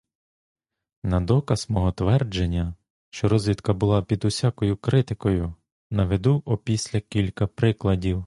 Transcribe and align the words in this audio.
На 1.03 1.19
доказ 1.21 1.69
мого 1.69 1.91
твердження, 1.91 2.75
що 3.09 3.27
розвідка 3.29 3.73
була 3.73 4.01
під 4.01 4.25
усякою 4.25 4.77
критикою, 4.77 5.53
наведу 5.91 6.41
опісля 6.45 6.99
кілька 6.99 7.47
прикладів. 7.47 8.19